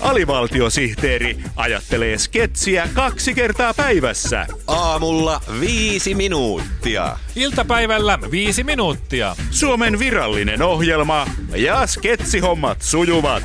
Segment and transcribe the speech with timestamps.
[0.00, 4.46] Alivaltiosihteeri ajattelee sketsiä kaksi kertaa päivässä.
[4.66, 7.16] Aamulla viisi minuuttia.
[7.36, 9.36] Iltapäivällä viisi minuuttia.
[9.50, 11.26] Suomen virallinen ohjelma
[11.56, 13.42] ja sketsihommat sujuvat.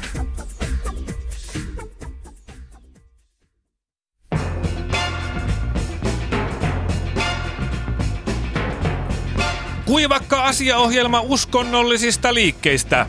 [9.86, 13.06] Kuivakka asiaohjelma uskonnollisista liikkeistä.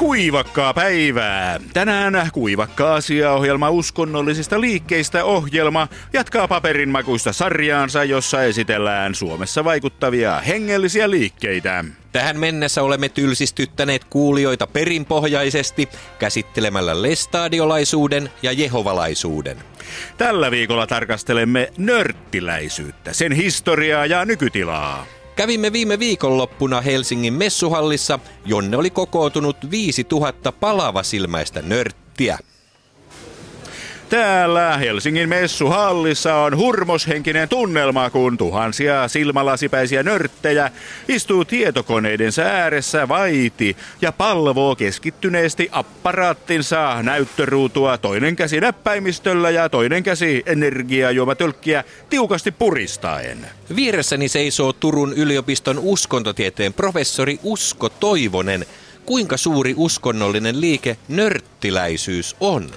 [0.00, 1.60] Kuivakkaa päivää.
[1.72, 11.84] Tänään kuivakka asiaohjelma uskonnollisista liikkeistä ohjelma jatkaa paperinmakuista sarjaansa, jossa esitellään Suomessa vaikuttavia hengellisiä liikkeitä.
[12.12, 15.88] Tähän mennessä olemme tylsistyttäneet kuulijoita perinpohjaisesti
[16.18, 19.56] käsittelemällä lestadiolaisuuden ja jehovalaisuuden.
[20.18, 25.06] Tällä viikolla tarkastelemme nörttiläisyyttä, sen historiaa ja nykytilaa.
[25.40, 32.38] Kävimme viime viikonloppuna Helsingin messuhallissa, jonne oli kokoontunut 5000 palavasilmäistä nörttiä.
[34.10, 40.70] Täällä Helsingin messuhallissa on hurmoshenkinen tunnelma, kun tuhansia silmälasipäisiä nörttejä
[41.08, 50.42] istuu tietokoneidensa ääressä vaiti ja palvoo keskittyneesti apparaattinsa näyttöruutua toinen käsi näppäimistöllä ja toinen käsi
[50.46, 53.46] energiajuomatölkkiä tiukasti puristaen.
[53.76, 58.66] Vieressäni seisoo Turun yliopiston uskontotieteen professori Usko Toivonen.
[59.06, 62.70] Kuinka suuri uskonnollinen liike nörttiläisyys on?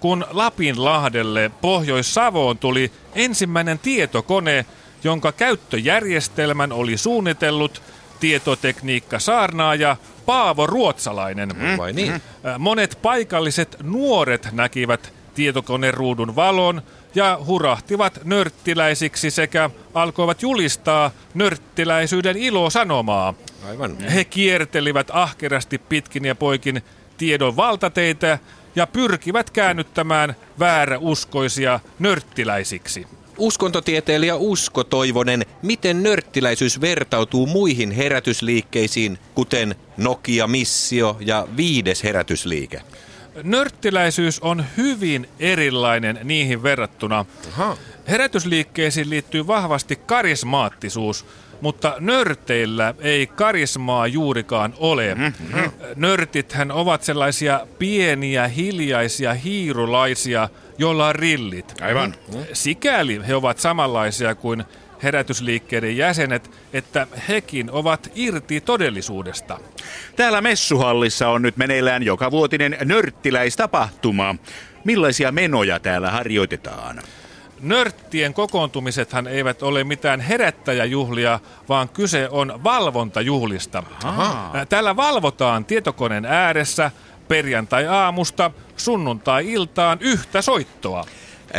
[0.00, 4.66] kun Lapinlahdelle Pohjois-Savoon tuli ensimmäinen tietokone,
[5.04, 7.82] jonka käyttöjärjestelmän oli suunnitellut
[8.20, 11.48] tietotekniikka saarnaaja Paavo Ruotsalainen.
[11.48, 12.22] Mm, vai niin?
[12.58, 16.82] Monet paikalliset nuoret näkivät tietokoneruudun valon
[17.14, 23.34] ja hurahtivat nörttiläisiksi sekä alkoivat julistaa nörttiläisyyden ilosanomaa.
[23.68, 23.98] Aivan.
[23.98, 26.82] He kiertelivät ahkerasti pitkin ja poikin
[27.16, 28.38] tiedon valtateitä
[28.76, 33.06] ja pyrkivät käännyttämään vääräuskoisia nörttiläisiksi.
[33.38, 42.80] Uskontotieteilijä Usko Toivonen, miten nörttiläisyys vertautuu muihin herätysliikkeisiin, kuten Nokia Missio ja viides herätysliike?
[43.42, 47.26] Nörttiläisyys on hyvin erilainen niihin verrattuna.
[47.52, 47.76] Aha.
[48.08, 51.26] Herätysliikkeisiin liittyy vahvasti karismaattisuus,
[51.64, 55.14] mutta nörteillä ei karismaa juurikaan ole.
[55.14, 55.70] Mm-hmm.
[55.96, 60.48] Nörtithän ovat sellaisia pieniä, hiljaisia, hiirulaisia,
[60.78, 61.74] joilla on rillit.
[61.82, 62.14] Aivan.
[62.52, 64.64] Sikäli he ovat samanlaisia kuin
[65.02, 69.58] herätysliikkeiden jäsenet, että hekin ovat irti todellisuudesta.
[70.16, 74.34] Täällä messuhallissa on nyt meneillään joka vuotinen nörttiläistapahtuma.
[74.84, 77.02] Millaisia menoja täällä harjoitetaan?
[77.60, 83.82] Nörttien kokoontumisethan eivät ole mitään herättäjäjuhlia, vaan kyse on valvontajuhlista.
[84.04, 84.52] Aha.
[84.68, 86.90] Täällä valvotaan tietokoneen ääressä
[87.28, 91.04] perjantai-aamusta sunnuntai-iltaan yhtä soittoa.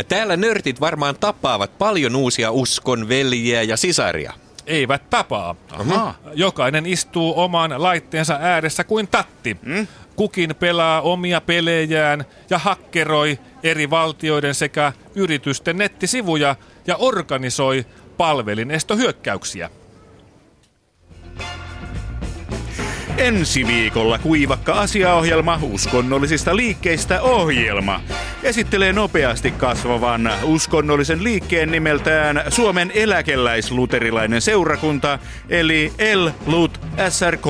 [0.07, 4.33] Täällä nörtit varmaan tapaavat paljon uusia uskon veljiä ja sisaria.
[4.65, 5.55] Eivät tapaa.
[5.71, 6.15] Aha.
[6.33, 9.57] Jokainen istuu oman laitteensa ääressä kuin tatti.
[9.61, 9.87] Mm?
[10.15, 16.55] Kukin pelaa omia pelejään ja hakkeroi eri valtioiden sekä yritysten nettisivuja
[16.87, 17.85] ja organisoi
[18.17, 19.69] palvelinestohyökkäyksiä.
[23.17, 28.01] Ensi viikolla kuivakka asiaohjelma uskonnollisista liikkeistä ohjelma
[28.43, 37.45] esittelee nopeasti kasvavan uskonnollisen liikkeen nimeltään Suomen eläkeläisluterilainen seurakunta eli L-Lut SRK.